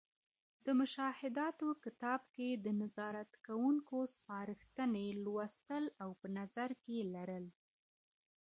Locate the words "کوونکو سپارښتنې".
3.47-5.07